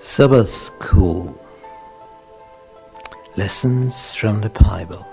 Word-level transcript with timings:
Sabbath 0.00 0.48
School 0.48 1.36
Lessons 3.36 4.14
from 4.14 4.40
the 4.42 4.50
Bible. 4.50 5.04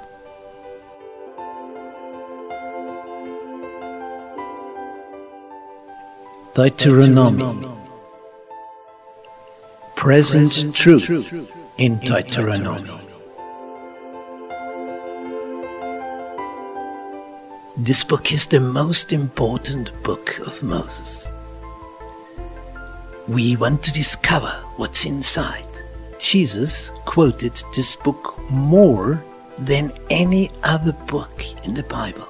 Deuteronomy 6.54 7.68
Present 9.96 10.76
Truth 10.76 11.74
in 11.80 11.98
Deuteronomy. 11.98 12.92
This 17.76 18.04
book 18.04 18.32
is 18.32 18.46
the 18.46 18.60
most 18.60 19.12
important 19.12 19.92
book 20.04 20.38
of 20.46 20.62
Moses. 20.62 21.34
We 23.28 23.56
want 23.56 23.82
to 23.84 23.92
discover 23.92 24.52
what's 24.76 25.06
inside. 25.06 25.66
Jesus 26.20 26.92
quoted 27.06 27.60
this 27.76 27.96
book 27.96 28.40
more 28.52 29.24
than 29.58 29.92
any 30.12 30.52
other 30.62 30.94
book 31.08 31.44
in 31.66 31.74
the 31.74 31.84
Bible. 31.84 32.28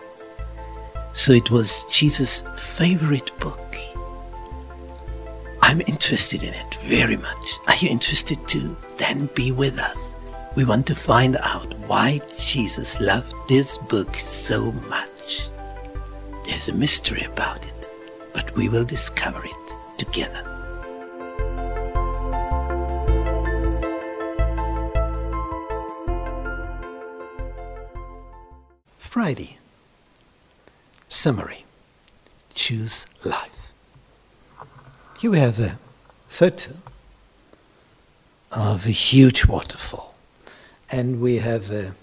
So 1.11 1.33
it 1.33 1.51
was 1.51 1.83
Jesus' 1.93 2.43
favorite 2.55 3.37
book. 3.39 3.75
I'm 5.61 5.81
interested 5.81 6.43
in 6.43 6.53
it 6.53 6.75
very 6.75 7.17
much. 7.17 7.59
Are 7.67 7.75
you 7.75 7.89
interested 7.89 8.39
too? 8.47 8.77
Then 8.95 9.29
be 9.35 9.51
with 9.51 9.79
us. 9.79 10.15
We 10.55 10.63
want 10.63 10.87
to 10.87 10.95
find 10.95 11.35
out 11.43 11.73
why 11.87 12.21
Jesus 12.29 13.01
loved 13.01 13.33
this 13.49 13.77
book 13.77 14.15
so 14.15 14.71
much. 14.87 15.49
There's 16.45 16.69
a 16.69 16.73
mystery 16.73 17.23
about 17.23 17.65
it, 17.65 17.89
but 18.33 18.55
we 18.55 18.69
will 18.69 18.85
discover 18.85 19.43
it 19.43 19.75
together. 19.97 20.54
Friday. 29.15 29.59
Summary. 31.07 31.63
Choose 32.53 33.05
life. 33.23 33.71
Here 35.17 35.31
we 35.31 35.39
have 35.39 35.57
a 35.57 35.79
photo 36.27 36.71
of 38.51 38.85
a 38.85 38.89
huge 38.89 39.45
waterfall, 39.45 40.15
and 40.91 41.21
we 41.21 41.37
have 41.37 41.71
a 41.71 41.93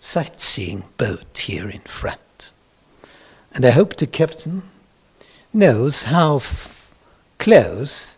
sightseeing 0.00 0.84
boat 0.96 1.36
here 1.36 1.68
in 1.68 1.80
front. 1.80 2.54
And 3.52 3.66
I 3.66 3.70
hope 3.72 3.96
the 3.96 4.06
captain 4.06 4.62
knows 5.52 6.04
how 6.04 6.40
close 7.38 8.16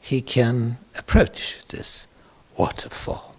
he 0.00 0.20
can 0.20 0.78
approach 0.98 1.64
this 1.66 2.08
waterfall 2.56 3.36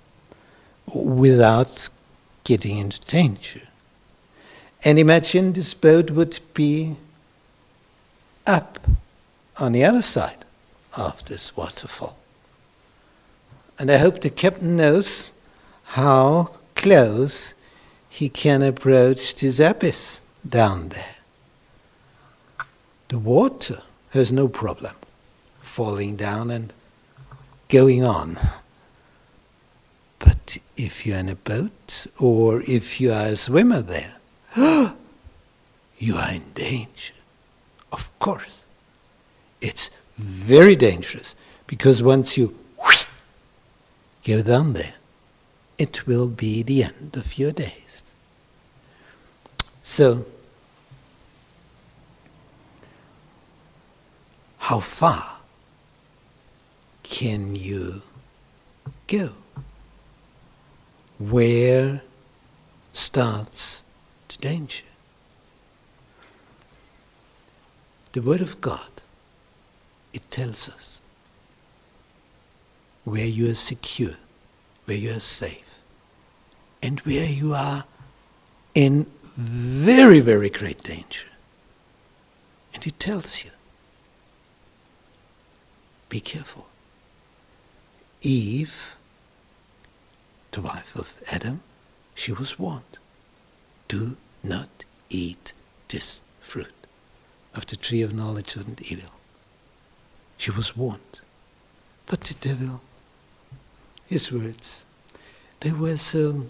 without 0.95 1.89
getting 2.45 2.77
into 2.77 3.01
danger. 3.01 3.63
And 4.83 4.97
imagine 4.97 5.53
this 5.53 5.73
boat 5.73 6.11
would 6.11 6.39
be 6.53 6.95
up 8.45 8.79
on 9.57 9.73
the 9.73 9.83
other 9.83 10.01
side 10.01 10.45
of 10.95 11.25
this 11.25 11.55
waterfall. 11.55 12.17
And 13.77 13.91
I 13.91 13.97
hope 13.97 14.21
the 14.21 14.29
captain 14.29 14.77
knows 14.77 15.31
how 15.83 16.51
close 16.75 17.53
he 18.09 18.29
can 18.29 18.61
approach 18.61 19.35
this 19.35 19.59
abyss 19.59 20.21
down 20.47 20.89
there. 20.89 21.15
The 23.09 23.19
water 23.19 23.81
has 24.11 24.31
no 24.31 24.47
problem 24.47 24.95
falling 25.59 26.15
down 26.15 26.51
and 26.51 26.73
going 27.67 28.03
on. 28.03 28.37
But 30.19 30.57
if 30.75 31.05
you're 31.05 31.17
in 31.17 31.29
a 31.29 31.35
boat 31.35 32.07
or 32.19 32.61
if 32.67 32.99
you 32.99 33.11
are 33.11 33.27
a 33.27 33.35
swimmer 33.35 33.81
there, 33.81 34.18
you 34.57 36.15
are 36.15 36.33
in 36.33 36.51
danger. 36.53 37.13
Of 37.91 38.09
course. 38.19 38.65
It's 39.61 39.89
very 40.15 40.75
dangerous 40.75 41.35
because 41.67 42.01
once 42.01 42.37
you 42.37 42.57
go 44.25 44.41
down 44.41 44.73
there, 44.73 44.95
it 45.77 46.05
will 46.07 46.27
be 46.27 46.63
the 46.63 46.83
end 46.83 47.15
of 47.15 47.37
your 47.37 47.51
days. 47.51 48.15
So, 49.81 50.25
how 54.57 54.79
far 54.79 55.37
can 57.03 57.55
you 57.55 58.01
go? 59.07 59.29
Where 61.17 62.01
starts 62.93 63.83
danger? 64.39 64.85
The 68.13 68.21
Word 68.21 68.41
of 68.41 68.59
God, 68.61 69.01
it 70.13 70.29
tells 70.31 70.67
us 70.69 71.01
where 73.03 73.25
you 73.25 73.49
are 73.51 73.55
secure, 73.55 74.15
where 74.85 74.97
you 74.97 75.11
are 75.11 75.19
safe, 75.19 75.81
and 76.81 76.99
where 77.01 77.29
you 77.29 77.53
are 77.53 77.85
in 78.73 79.05
very, 79.35 80.19
very 80.19 80.49
great 80.49 80.83
danger. 80.83 81.27
And 82.73 82.85
it 82.85 82.99
tells 82.99 83.43
you 83.43 83.51
be 86.09 86.19
careful. 86.19 86.67
Eve, 88.21 88.97
the 90.51 90.61
wife 90.61 90.95
of 90.95 91.21
Adam, 91.31 91.61
she 92.15 92.31
was 92.31 92.57
warned 92.57 92.99
do 93.89 94.15
not 94.43 94.85
eat 95.09 95.53
this 95.89 96.21
fruit 96.39 96.73
of 97.55 97.65
the 97.65 97.75
tree 97.75 98.01
of 98.01 98.13
knowledge 98.13 98.55
of 98.55 98.65
good 98.65 98.79
and 98.79 98.91
evil. 98.91 99.11
She 100.37 100.51
was 100.51 100.75
warned. 100.77 101.19
But 102.05 102.21
the 102.21 102.47
devil, 102.47 102.81
his 104.07 104.31
words, 104.31 104.85
they 105.59 105.71
were 105.71 105.97
so, 105.97 106.45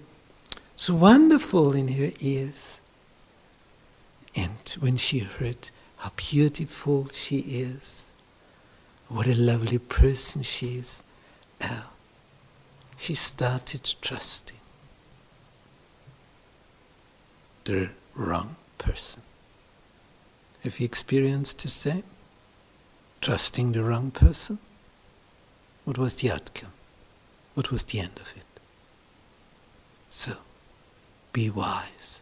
so 0.76 0.96
wonderful 0.96 1.74
in 1.74 1.90
her 1.90 2.12
ears. 2.20 2.82
And 4.36 4.76
when 4.80 4.96
she 4.96 5.20
heard 5.20 5.70
how 5.98 6.12
beautiful 6.16 7.08
she 7.10 7.40
is, 7.40 8.14
what 9.08 9.28
a 9.28 9.34
lovely 9.34 9.80
person 9.80 10.44
she 10.44 10.78
is, 10.78 11.04
oh, 11.62 11.90
she 12.96 13.16
started 13.16 13.96
trusting 14.02 14.59
the 17.66 17.90
wrong 18.16 18.56
person. 18.78 19.22
Have 20.64 20.80
you 20.80 20.86
experienced 20.86 21.62
the 21.62 21.70
same? 21.70 22.04
Trusting 23.22 23.72
the 23.72 23.84
wrong 23.84 24.12
person? 24.12 24.60
What 25.86 25.98
was 25.98 26.16
the 26.16 26.32
outcome? 26.32 26.72
What 27.54 27.72
was 27.72 27.84
the 27.84 28.00
end 28.00 28.18
of 28.18 28.34
it? 28.36 28.46
So, 30.10 30.38
be 31.34 31.50
wise 31.50 32.22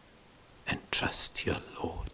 and 0.68 0.80
trust 0.92 1.46
your 1.46 1.58
Lord. 1.82 2.12